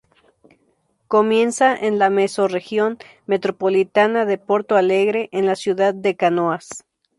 [1.07, 6.85] Comienza en la Mesorregión Metropolitana de Porto Alegre, en la ciudad de Canoas.